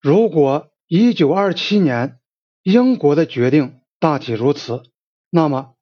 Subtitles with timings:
[0.00, 2.20] 如果1927年
[2.62, 4.82] 英国的决定大体如此，
[5.30, 5.74] 那么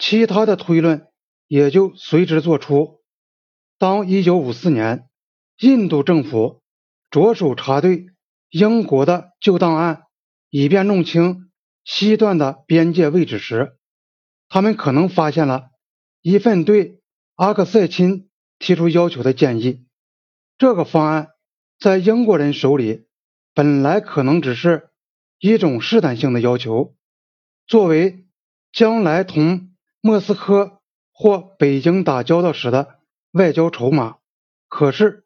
[0.00, 1.08] 其他的推论
[1.46, 3.02] 也就随之做出。
[3.78, 5.08] 当1954年
[5.58, 6.62] 印度政府
[7.10, 8.06] 着手查对
[8.50, 10.04] 英国的旧档案，
[10.50, 11.50] 以便弄清
[11.84, 13.76] 西段的边界位置时，
[14.48, 15.70] 他们可能发现了
[16.22, 17.00] 一份对
[17.34, 18.28] 阿克塞钦
[18.58, 19.84] 提出要求的建议。
[20.56, 21.28] 这个方案
[21.78, 23.06] 在英国人手里
[23.58, 24.90] 本来可能只是
[25.40, 26.94] 一种试探性的要求，
[27.66, 28.24] 作为
[28.70, 30.80] 将来同莫斯科
[31.12, 33.00] 或北京打交道时的
[33.32, 34.18] 外交筹码。
[34.68, 35.24] 可是，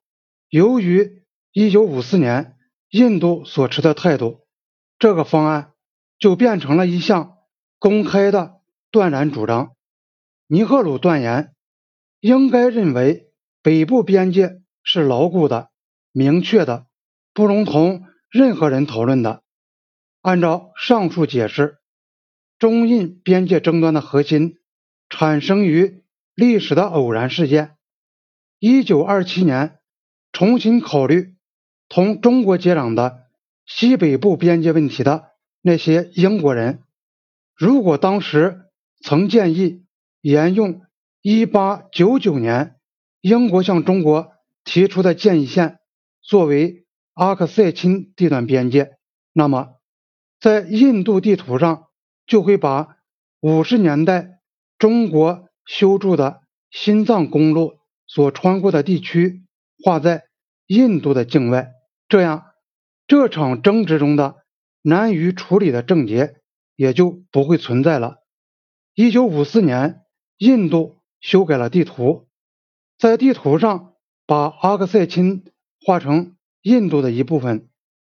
[0.49, 2.57] 由于1954年
[2.89, 4.47] 印度所持的态度，
[4.99, 5.75] 这个方案
[6.19, 7.37] 就变成了一项
[7.79, 9.73] 公开的断然主张。
[10.47, 11.55] 尼赫鲁断言，
[12.21, 13.31] 应该认为
[13.61, 15.69] 北部边界是牢固的、
[16.13, 16.87] 明确的，
[17.35, 19.43] 不容同任何人讨论的。
[20.23, 21.79] 按照上述解释，
[22.59, 24.59] 中印边界争端的核心
[25.11, 26.03] 产生于
[26.35, 27.77] 历史的偶然事件。
[28.59, 29.79] 一九二七年，
[30.33, 31.35] 重新考虑
[31.89, 33.27] 同中国接壤的
[33.67, 36.85] 西北部边界问题的那些英国人，
[37.55, 38.63] 如果当时
[39.03, 39.85] 曾建议
[40.23, 40.81] 沿用
[41.21, 42.77] 一八九九年
[43.21, 44.33] 英国向中国
[44.65, 45.81] 提出的建议线
[46.23, 46.82] 作为
[47.15, 48.97] 阿克塞钦地段边界，
[49.33, 49.77] 那么
[50.41, 51.89] 在印度地图上
[52.27, 52.97] 就会把
[53.41, 54.41] 五十年代
[54.79, 57.81] 中国修筑的新藏公路。
[58.05, 59.47] 所穿过的地区
[59.83, 60.25] 画在
[60.67, 61.73] 印度的境外，
[62.09, 62.45] 这样
[63.07, 64.45] 这场争执中的
[64.83, 66.43] 难于处理的症结
[66.77, 68.17] 也就不会存在了。
[68.95, 70.03] 一九五四年，
[70.37, 72.29] 印度修改了地图，
[72.99, 73.95] 在地图上
[74.27, 75.45] 把阿克塞钦
[75.81, 77.69] 画成印度的一部分，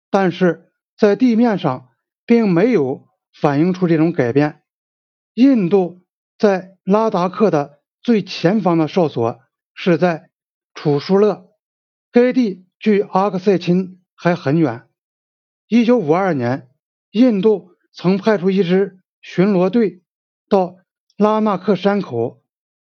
[0.09, 1.89] 但是在地面上
[2.25, 4.61] 并没有反映出这种改变。
[5.33, 6.02] 印度
[6.37, 9.42] 在拉达克的最前方的哨所。
[9.77, 10.30] 是在
[10.73, 11.49] 楚舒勒，
[12.09, 14.87] 该地距阿克塞钦还很远。
[15.67, 16.70] 一九五二年，
[17.11, 20.02] 印度曾派出一支巡逻队
[20.47, 20.77] 到
[21.17, 22.41] 拉纳克山口。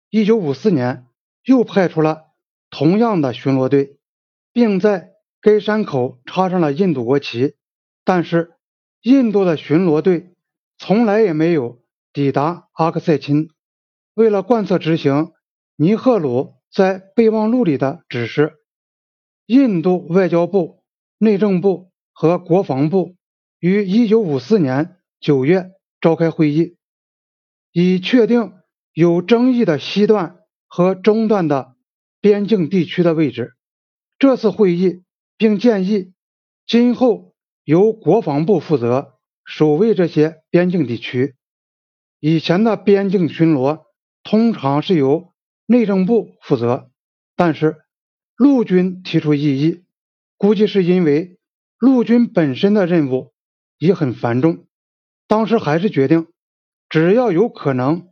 [0.08, 1.06] 一九五四年，
[1.44, 2.24] 又派出了
[2.70, 4.00] 同样的巡逻队，
[4.52, 5.09] 并在
[5.40, 7.56] 该山口插上了印度国旗。
[8.04, 8.52] 但是，
[9.02, 10.34] 印度的巡逻队
[10.78, 13.48] 从来也没有抵达阿克塞钦。
[14.14, 15.32] 为了贯彻执行
[15.76, 16.54] 尼赫鲁。
[16.72, 18.60] 在备忘录里的指示，
[19.46, 20.84] 印度外交部、
[21.18, 23.16] 内政部和国防部
[23.58, 26.76] 于1954年9月召开会议，
[27.72, 28.52] 以确定
[28.92, 31.74] 有争议的西段和中段的
[32.20, 33.54] 边境地区的位置。
[34.20, 35.02] 这次会议
[35.40, 36.12] 并建议，
[36.66, 37.32] 今后
[37.64, 39.14] 由国防部负责
[39.46, 41.34] 守卫这些边境地区。
[42.18, 43.86] 以前的边境巡逻
[44.22, 45.30] 通常是由。
[45.66, 46.90] 内政部负责，
[47.36, 47.76] 但是
[48.34, 49.84] 陆军提出异议，
[50.36, 51.38] 估计是因为
[51.78, 53.32] 陆军本身的任务
[53.78, 54.66] 也很繁重。
[55.28, 56.26] 当时还是决定，
[56.88, 58.08] 只要有可能，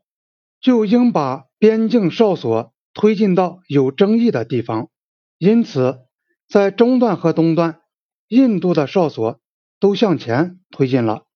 [0.61, 4.89] 就应把边境哨所推进到有争议的地方。
[5.39, 6.07] 因此，
[6.49, 7.81] 在中段和东段，
[8.29, 9.39] 印度的哨所
[9.79, 11.27] 都向前推进了。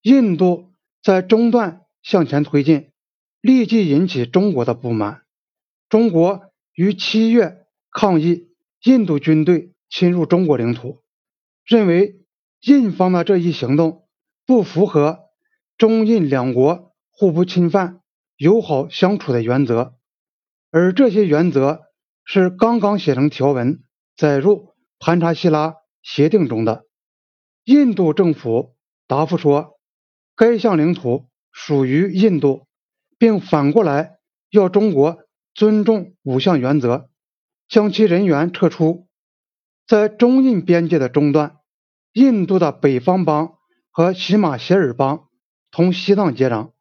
[0.00, 0.72] 印度
[1.02, 2.90] 在中段向前推进，
[3.40, 5.22] 立即引起中国的不满。
[5.88, 8.48] 中国于七月抗议
[8.82, 11.02] 印度军队侵入中国领土，
[11.64, 12.24] 认为
[12.60, 14.06] 印方的这一行动
[14.46, 15.20] 不符合
[15.76, 18.00] 中印两国互不侵犯、
[18.36, 19.94] 友好相处的原则，
[20.70, 21.82] 而这些原则
[22.24, 23.82] 是刚刚写成条文
[24.16, 26.86] 载入盘查希拉协定中的。
[27.64, 28.74] 印度政府
[29.06, 29.78] 答复说，
[30.34, 32.66] 该项领土属于印度，
[33.18, 34.18] 并反过来
[34.50, 35.18] 要中国。
[35.54, 37.08] 尊重五项原则，
[37.66, 39.08] 将其人员撤出。
[39.86, 41.56] 在中印边界的中段，
[42.12, 43.56] 印度的北方邦
[43.90, 45.30] 和喜马歇尔邦
[45.70, 46.72] 同西藏接壤。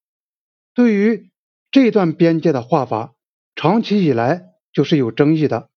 [0.74, 1.32] 对于
[1.72, 3.14] 这段边界的划法，
[3.56, 5.70] 长期以来就是有争议的。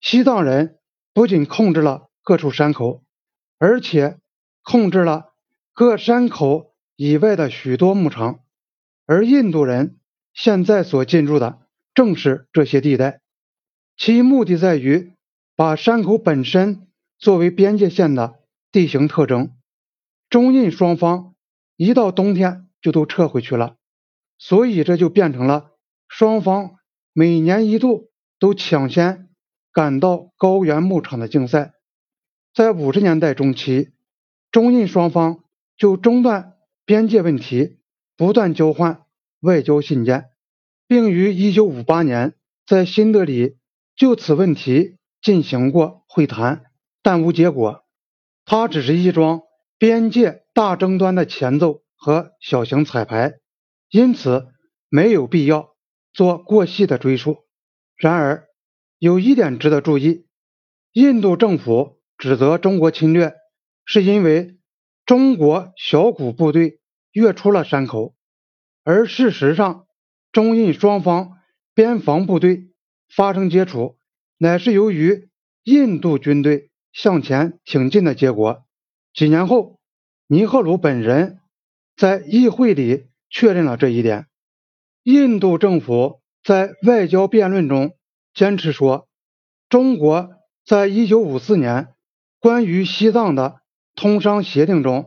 [0.00, 0.78] 西藏人
[1.12, 3.02] 不仅控制了各处山口，
[3.58, 4.18] 而且
[4.62, 5.32] 控制了
[5.72, 8.40] 各山口以外的许多牧场，
[9.06, 9.98] 而印度人
[10.32, 11.58] 现在所进入的。
[11.92, 13.20] 正是这些地带，
[13.96, 15.12] 其目的在于
[15.56, 16.86] 把山口本身
[17.18, 18.38] 作为边界线的
[18.70, 19.56] 地形特征。
[20.30, 21.34] 中印双方
[21.76, 23.76] 一到冬天就都撤回去了，
[24.38, 25.72] 所以这就变成了
[26.08, 26.76] 双方
[27.12, 29.28] 每年一度都抢先
[29.72, 31.74] 赶到高原牧场的竞赛。
[32.54, 33.90] 在五十年代中期，
[34.50, 35.44] 中印双方
[35.76, 37.78] 就中断边界问题
[38.16, 39.02] 不断交换
[39.40, 40.30] 外交信件，
[40.88, 42.34] 并于1958年
[42.66, 43.56] 在新德里
[43.94, 46.64] 就此问题进行过会谈，
[47.02, 47.84] 但无结果。
[48.44, 49.42] 它只是一桩
[49.78, 53.34] 边界大争端的前奏和小型彩排，
[53.90, 54.48] 因此
[54.88, 55.76] 没有必要
[56.12, 57.44] 做过细的追溯。
[57.96, 58.48] 然而，
[59.00, 60.26] 有一点值得注意：
[60.92, 63.34] 印度政府指责中国侵略，
[63.86, 64.58] 是因为
[65.06, 66.80] 中国小股部队
[67.10, 68.14] 越出了山口，
[68.84, 69.86] 而事实上，
[70.32, 71.38] 中印双方
[71.72, 72.72] 边防部队
[73.08, 73.96] 发生接触，
[74.36, 75.30] 乃是由于
[75.64, 78.64] 印度军队向前挺进的结果。
[79.14, 79.80] 几年后，
[80.26, 81.40] 尼赫鲁本人
[81.96, 84.26] 在议会里确认了这一点。
[85.04, 86.20] 印度政府。
[86.42, 87.98] 在外交辩论中，
[88.32, 89.08] 坚持说，
[89.68, 90.30] 中国
[90.64, 91.94] 在1954年
[92.38, 93.60] 关于西藏的
[93.94, 95.06] 通商协定中，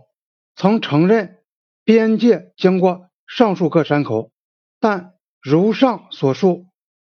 [0.55, 1.39] 曾承认
[1.83, 4.31] 边界经过上述各山口，
[4.79, 6.67] 但如上所述，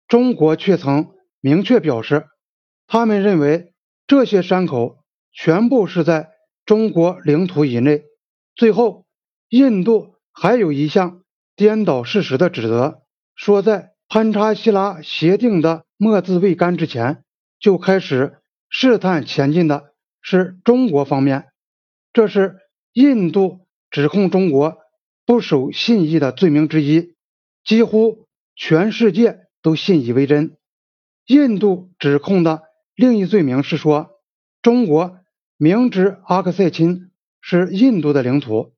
[0.06, 2.26] 中国却曾明确表示，
[2.86, 3.72] 他们认为
[4.06, 4.98] 这些山口
[5.32, 6.30] 全部是在
[6.66, 8.04] 中国领土以内。
[8.54, 9.06] 最后，
[9.48, 11.22] 印度还有一项
[11.56, 13.02] 颠倒事实的指责，
[13.34, 13.91] 说在。
[14.14, 17.24] 潘查希拉协定的墨字未干之前，
[17.58, 21.46] 就开始试探前进的是中国方面，
[22.12, 22.58] 这是
[22.92, 24.76] 印度指控中国
[25.24, 27.14] 不守信义的罪名之一，
[27.64, 30.58] 几乎全世界都信以为真。
[31.24, 34.10] 印度指控的另一罪名是说，
[34.60, 35.20] 中国
[35.56, 37.10] 明知阿克塞钦
[37.40, 38.74] 是印度的领土，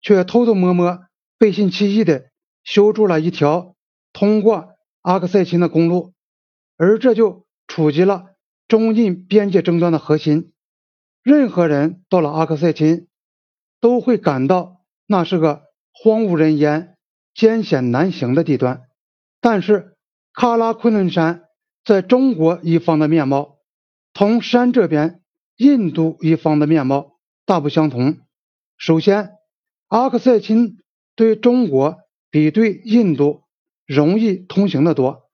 [0.00, 1.00] 却偷偷摸摸、
[1.38, 2.26] 背信弃义的
[2.62, 3.74] 修筑了一条
[4.12, 4.75] 通过。
[5.06, 6.14] 阿克塞钦的公路，
[6.76, 8.34] 而这就触及了
[8.66, 10.52] 中印边界争端的核心。
[11.22, 13.06] 任何人到了阿克塞钦，
[13.80, 15.62] 都会感到那是个
[15.92, 16.96] 荒无人烟、
[17.36, 18.82] 艰险难行的地段。
[19.40, 19.94] 但是，
[20.34, 21.44] 喀拉昆仑山
[21.84, 23.58] 在中国一方的面貌，
[24.12, 25.22] 同山这边
[25.56, 28.18] 印度一方的面貌大不相同。
[28.76, 29.34] 首先，
[29.86, 30.78] 阿克塞钦
[31.14, 31.96] 对中国
[32.28, 33.45] 比对印度。
[33.86, 35.30] 容易通行的多，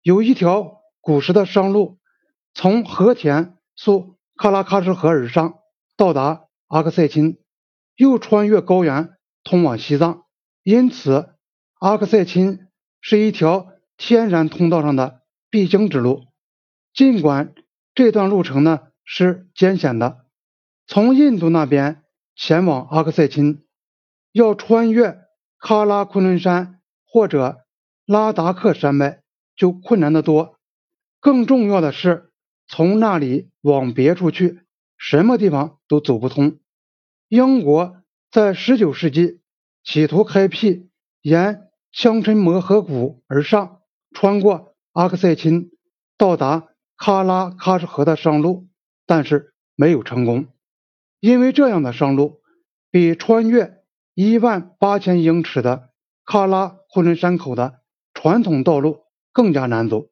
[0.00, 1.98] 有一条古时的商路
[2.54, 5.58] 从和田溯喀拉喀什河而上，
[5.98, 7.38] 到达阿克塞钦，
[7.96, 9.10] 又穿越高原
[9.44, 10.24] 通往西藏，
[10.62, 11.34] 因此
[11.78, 12.68] 阿克塞钦
[13.02, 13.68] 是一条
[13.98, 15.20] 天然通道上的
[15.50, 16.24] 必经之路。
[16.94, 17.54] 尽管
[17.94, 20.24] 这段路程呢是艰险的，
[20.86, 22.02] 从印度那边
[22.34, 23.62] 前往阿克塞钦，
[24.32, 25.18] 要穿越
[25.60, 27.58] 喀拉昆仑山或者。
[28.10, 29.22] 拉达克山脉
[29.54, 30.58] 就困难得多，
[31.20, 32.32] 更重要的是，
[32.66, 34.62] 从那里往别处去，
[34.98, 36.58] 什么地方都走不通。
[37.28, 38.02] 英国
[38.32, 39.38] 在19世纪
[39.84, 40.90] 企图开辟
[41.22, 43.78] 沿枪琛摩河谷而上，
[44.10, 45.70] 穿过阿克塞钦，
[46.18, 46.66] 到达
[46.98, 48.66] 喀拉喀什河的商路，
[49.06, 50.48] 但是没有成功，
[51.20, 52.40] 因为这样的商路
[52.90, 53.84] 比穿越
[54.14, 55.90] 一万八千英尺的
[56.26, 57.78] 喀拉昆仑山口的。
[58.22, 58.98] 传统道路
[59.32, 60.04] 更加难走。